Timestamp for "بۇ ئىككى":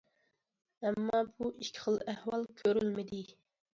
1.29-1.83